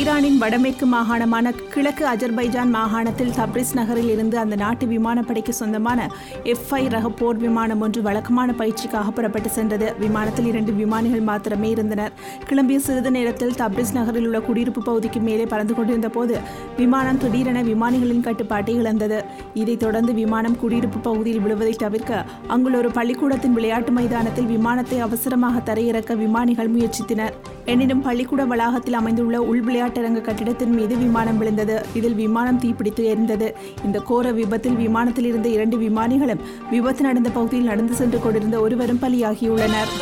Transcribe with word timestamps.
ஈரானின் 0.00 0.36
வடமேற்கு 0.38 0.86
மாகாணமான 0.92 1.52
கிழக்கு 1.72 2.04
அஜர்பைஜான் 2.10 2.70
மாகாணத்தில் 2.76 3.32
தப்ரிஸ் 3.38 3.72
நகரில் 3.78 4.08
இருந்து 4.08 4.38
அந்த 4.38 4.56
நாட்டு 4.56 4.84
விமானப்படைக்கு 4.86 5.52
சொந்தமான 5.60 6.06
எஃப் 6.52 6.70
ஐ 6.78 6.88
ரக 6.88 7.08
போர் 7.10 7.36
விமானம் 7.36 7.80
ஒன்று 7.80 8.00
வழக்கமான 8.02 8.54
பயிற்சிக்காக 8.58 9.10
புறப்பட்டு 9.16 9.50
சென்றது. 9.50 9.86
விமானத்தில் 9.98 10.46
இரண்டு 10.46 10.72
விமானிகள் 10.72 11.20
மாத்திரமே 11.20 11.70
இருந்தனர். 11.70 12.12
கிளம்பிய 12.48 12.76
சிறிது 12.76 13.10
நேரத்தில் 13.10 13.52
தப்ரிஸ் 13.52 13.92
நகரில் 13.92 14.26
உள்ள 14.26 14.40
குடியிருப்பு 14.40 14.82
பகுதிக்கு 14.82 15.20
மேலே 15.20 15.46
பறந்து 15.46 15.74
கொண்டிருந்த 15.74 16.08
போது 16.08 16.36
விமானம் 16.76 17.18
திடீரென 17.18 17.62
விமானிகளின் 17.62 18.24
கட்டுப்பாட்டை 18.28 18.74
இழந்தது. 18.74 19.24
இதைத் 19.54 19.80
தொடர்ந்து 19.80 20.14
விமானம் 20.22 20.58
குடியிருப்பு 20.58 20.98
பகுதியில் 20.98 21.40
விழுவதை 21.40 21.74
தவிர்க்க 21.84 22.24
அங்குள்ள 22.48 22.78
ஒரு 22.78 22.90
பள்ளிக்கூடத்தின் 22.90 23.52
விளையாட்டு 23.52 23.92
மைதானத்தில் 23.92 24.50
விமானத்தை 24.56 25.00
அவசரமாக 25.00 25.74
தரையிறக்க 25.74 26.16
விமானிகள் 26.16 26.72
முயற்சித்தனர். 26.76 27.36
எனினும் 27.70 28.02
பள்ளிக்கூட 28.02 28.44
வளாகத்தில் 28.44 28.92
அமைந்துள்ள 28.92 29.42
உள் 29.42 29.64
விளையாட்டரங்க 29.64 30.20
கட்டிடத்தின் 30.20 30.74
மீது 30.74 30.96
விமானம் 30.96 31.38
விழுந்தது. 31.38 31.86
இதில் 31.94 32.14
விமானம் 32.14 32.60
தீப்பிடித்து 32.60 33.02
எரிந்தது. 33.12 33.48
இந்த 33.84 33.98
கோர 33.98 34.32
விபத்தில் 34.32 34.76
விமானத்தில் 34.76 35.24
இருந்த 35.24 35.48
இரண்டு 35.48 35.76
விமானிகளும் 35.78 36.40
விபத்து 36.70 37.02
நடந்த 37.02 37.30
பகுதியில் 37.30 37.66
நடந்து 37.66 37.94
சென்று 37.94 38.20
கொண்டிருந்த 38.20 38.60
ஒருவரும் 38.60 38.98
பலியாகியுள்ளனர். 39.02 39.92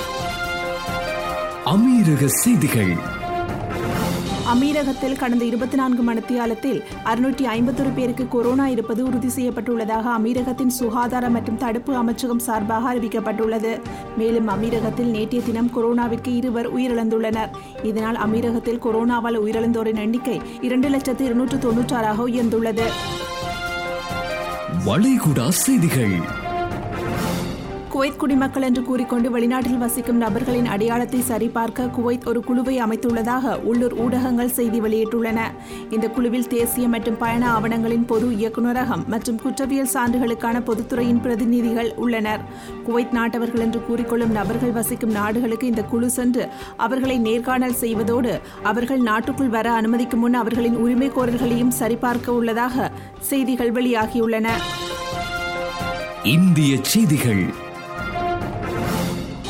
அமீரக 1.64 2.26
செய்திகள். 2.26 3.16
அமீரகத்தில் 4.52 5.16
கடந்த 5.16 5.44
இருபத்தி 5.44 5.76
நான்கு 5.76 6.12
மணித்தியாலத்தில் 6.12 6.82
அறுநூற்றி 7.04 7.42
ஐம்பத்தொரு 7.42 7.90
பேருக்கு 7.94 8.28
கொரோனா 8.28 8.68
இருப்பது 8.68 9.04
உறுதி 9.04 9.28
செய்யப்பட்டுள்ளதாக 9.28 10.06
அமீரகத்தின் 10.18 10.66
சுகாதார 10.66 11.28
மற்றும் 11.28 11.56
தடுப்பு 11.56 11.96
அமைச்சகம் 11.96 12.38
சார்பாக 12.38 12.94
அறிவிக்கப்பட்டுள்ளது. 12.94 13.80
மேலும் 14.16 14.48
அமீரகத்தில் 14.48 15.10
நேற்றைய 15.10 15.44
தினம் 15.44 15.70
கொரோனாவிற்கு 15.76 16.34
இருவர் 16.36 16.74
உயிரிழந்துள்ளனர். 16.76 17.50
இதனால் 17.82 18.16
அமீரகத்தில் 18.16 18.82
கொரோனாவால் 18.84 19.40
உயிரிழந்தோரின் 19.44 19.98
எண்ணிக்கை 19.98 20.40
இரண்டு 20.60 20.88
லட்சத்து 20.88 21.24
இருநூற்று 21.24 21.58
தொன்னூற்றாறாக 21.58 22.26
உயர்ந்துள்ளது. 22.28 22.88
வளைகுடா 24.86 25.48
செய்திகள். 25.48 26.46
குவைத் 27.98 28.18
குடிமக்கள் 28.18 28.62
என்று 28.62 28.82
கூறிக்கொண்டு 28.82 29.38
வெளிநாட்டில் 29.38 29.78
வசிக்கும் 29.78 30.16
நபர்களின் 30.16 30.66
அடையாளத்தை 30.66 31.20
சரிபார்க்க 31.20 31.86
குவைத் 31.86 32.26
ஒரு 32.26 32.44
குழுவை 32.44 32.82
அமைத்துள்ளதாக 32.82 33.62
உள்ளூர் 33.62 33.94
ஊடகங்கள் 33.94 34.48
செய்தி 34.48 34.80
வெளியிட்டுள்ளன. 34.80 35.38
இந்த 35.90 36.08
குழுவில் 36.08 36.46
தேசிய 36.46 36.88
மற்றும் 36.88 37.16
பயண 37.16 37.50
ஆவணங்களின் 37.50 38.06
பொது 38.06 38.30
இயக்குநரகம் 38.30 39.06
மற்றும் 39.06 39.40
குற்றவியல் 39.40 39.90
சான்றுகளுக்கான 39.94 40.60
பொதுத்துறையின் 40.60 41.20
பிரதிநிதிகள் 41.20 41.92
உள்ளனர். 41.96 42.40
குவைத் 42.86 43.12
நாட்டவர்கள் 43.12 43.60
என்று 43.60 43.82
கூறிக்கொள்ளும் 43.88 44.36
நபர்கள் 44.38 44.72
வசிக்கும் 44.72 45.10
நாடுகளுக்கு 45.10 45.66
இந்த 45.66 45.82
குழு 45.82 46.10
சென்று 46.10 46.48
அவர்களை 46.76 47.18
நேர்காணல் 47.18 47.78
செய்வதோடு 47.80 48.40
அவர்கள் 48.62 48.98
நாட்டுக்குள் 48.98 49.48
வர 49.48 49.80
அனுமதிக்கும் 49.80 50.22
முன் 50.24 50.34
அவர்களின் 50.34 50.76
உரிமை 50.76 51.10
கோரல்களையும் 51.10 51.68
சரிபார்க்க 51.68 52.32
உள்ளதாக 52.32 52.92
செய்திகள் 53.20 53.72
வெளியாகியுள்ளன. 53.72 54.48
இந்திய 56.22 56.76
செய்திகள். 56.82 57.66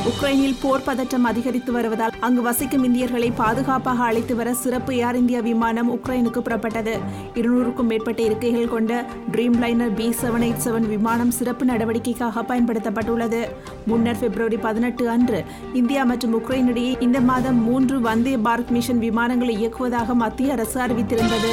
உக்ரைனில் 0.08 0.54
போர் 0.60 0.84
பதற்றம் 0.84 1.24
அதிகரித்து 1.24 1.72
வருவதால் 1.72 2.14
அங்கு 2.20 2.42
வசிக்கும் 2.42 2.84
இந்தியர்களை 2.84 3.30
பாதுகாப்பாக 3.30 4.02
அழைத்து 4.02 4.36
வர 4.36 4.54
சிறப்பு 4.54 4.96
ஏர் 4.96 5.16
இந்தியா 5.16 5.40
விமானம் 5.40 5.90
உக்ரைனுக்கு 5.96 6.40
புறப்பட்டது. 6.40 6.98
இருநூறுக்கும் 7.34 7.90
மேற்பட்ட 7.90 8.22
இருக்கைகள் 8.22 8.68
கொண்ட 8.68 9.04
Dreamliner 9.62 9.94
B 9.94 10.08
seven 10.08 10.44
eight 10.46 10.64
seven 10.64 10.88
விமானம் 10.88 11.30
சிறப்பு 11.30 11.66
நடவடிக்கைக்காக 11.66 12.42
பயன்படுத்தப்பட்டுள்ளது. 12.42 13.48
முன்னர் 13.86 14.18
பிப்ரவரி 14.18 14.56
பதினெட்டு 14.56 15.08
அன்று 15.08 15.44
இந்தியா 15.72 16.04
மற்றும் 16.04 16.36
உக்ரைன் 16.40 16.66
இடையே 16.66 16.96
இந்த 17.00 17.20
மாதம் 17.20 17.62
மூன்று 17.62 18.00
வந்தே 18.00 18.36
பாரத் 18.36 18.70
மிஷன் 18.70 18.98
விமானங்களை 18.98 19.56
இயக்குவதாக 19.64 20.14
மத்திய 20.14 20.52
அரசு 20.52 20.80
அறிவித்திருந்தது. 20.80 21.52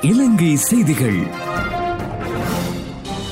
இலங்கை 0.00 0.56
செய்திகள். 0.56 1.20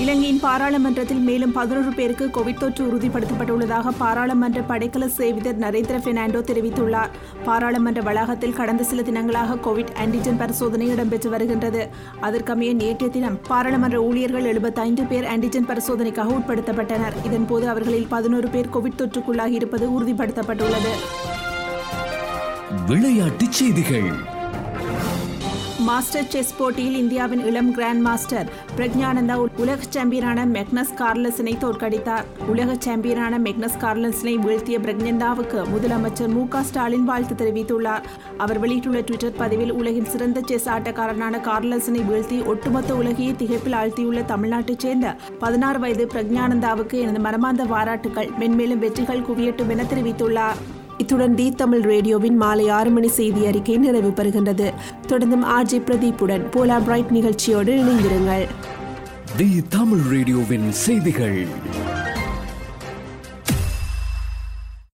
இலங்கையின் 0.04 0.40
பாராளுமன்றத்தில் 0.40 1.18
மேலும் 1.18 1.52
பதினோரு 1.52 1.92
பேருக்கு 1.92 2.26
கோவிட் 2.26 2.58
தொற்று 2.58 2.84
உறுதிப்படுத்தப்பட்டுள்ளதாக 2.86 3.88
பாராளுமன்ற 3.98 4.60
படைக்கல 4.60 5.06
சேவிதர் 5.06 5.58
நரேந்திர 5.58 5.98
பெர்னாண்டோ 5.98 6.40
தெரிவித்துள்ளார். 6.40 7.08
பாராளுமன்ற 7.44 8.00
வளாகத்தில் 8.02 8.52
கடந்த 8.52 8.84
சில 8.84 9.02
தினங்களாக 9.02 9.56
கோவிட் 9.64 9.88
ஆன்டிஜென் 10.04 10.38
பரிசோதனை 10.38 10.88
இடம்பெற்று 10.88 11.28
வருகின்றது. 11.28 11.88
அதற்கமைய 12.22 12.74
நேற்றைய 12.74 13.08
தினம் 13.08 13.38
பாராளுமன்ற 13.48 14.02
ஊழியர்கள் 14.02 14.44
எழுபத்தைந்து 14.44 15.04
பேர் 15.04 15.24
ஆன்டிஜென் 15.24 15.70
பரிசோதனைக்காக 15.70 16.36
உட்படுத்தப்பட்டனர். 16.38 17.16
இதன்போது 17.24 17.64
அவர்களில் 17.64 18.06
பதினோரு 18.06 18.48
பேர் 18.48 18.68
கோவிட் 18.74 19.00
தொற்றுக்குள்ளாகி 19.00 19.56
இருப்பது 19.60 20.00
உறுதிப்படுத்தப்பட்டுள்ளது. 20.00 20.94
விளையாட்டுச் 22.86 23.52
செய்திகள். 23.52 24.33
மாஸ்டர் 25.86 26.28
செஸ் 26.28 26.56
போட்டியில் 26.58 26.96
இந்தியாவின் 26.96 27.46
இளம் 27.46 27.70
கிராண்ட் 27.72 28.00
மாஸ்டர் 28.00 28.48
பிரக்ஞானந்தா 28.76 29.34
உலக 29.56 29.78
சாம்பியனான 29.88 30.44
மெக்னஸ் 30.46 30.92
கார்லசனை 30.96 31.54
தோற்கடித்தார். 31.62 32.24
உலக 32.46 32.74
சாம்பியனான 32.74 33.38
மெக்னஸ் 33.38 33.78
கார்லசனை 33.80 34.34
வீழ்த்திய 34.36 34.78
பிரக்ஞந்தாவுக்கு 34.78 35.58
முதலமைச்சர் 35.74 36.28
மு 36.28 36.62
ஸ்டாலின் 36.62 37.04
வாழ்த்து 37.04 37.34
தெரிவித்துள்ளார். 37.34 38.06
அவர் 38.36 38.58
வெளியிட்டுள்ள 38.58 39.00
ட்விட்டர் 39.00 39.36
பதிவில் 39.36 39.72
உலகின் 39.72 40.04
சிறந்த 40.04 40.40
செஸ் 40.46 40.68
ஆட்டக்காரனான 40.68 41.40
கார்லசனை 41.40 42.02
வீழ்த்தி 42.12 42.46
ஒட்டுமொத்த 42.46 42.94
உலகையே 42.94 43.32
திகைப்பில் 43.32 43.78
ஆழ்த்தியுள்ள 43.80 44.22
தமிழ்நாட்டைச் 44.32 44.86
சேர்ந்த 44.86 45.16
பதினாறு 45.38 45.78
வயது 45.78 46.06
பிரக்ஞானந்தாவுக்கு 46.14 46.98
எனது 47.00 47.20
மனமார்ந்த 47.20 47.64
பாராட்டுகள் 47.64 48.30
மென்மேலும் 48.40 48.84
வெற்றிகள் 48.86 49.26
குவியட்டும் 49.30 49.68
என 49.68 49.82
தெரிவித்துள்ளார். 49.82 50.60
இத்துடன் 50.98 51.34
தி 51.34 51.50
தமிழ் 51.50 51.80
ரேடியோவின் 51.80 52.36
மாலை 52.36 52.68
ஆறு 52.68 52.90
மணி 52.90 53.08
செய்தி 53.08 53.46
அறிக்கை 53.46 53.76
நிறைவு 53.76 54.10
பெறுகின்றது 54.10 54.68
தொடர்ந்தும் 55.08 55.44
ஆர்ஜி 55.56 55.78
பிரதீப்புடன் 55.88 56.44
போலா 56.50 56.78
பிரைட் 56.84 57.10
நிகழ்ச்சியோடு 57.10 57.72
இணைந்திருங்கள். 57.82 58.46
தி 59.36 59.62
தமிழ் 59.68 60.04
ரேடியோவின் 60.10 60.72
செய்திகள். 60.72 61.46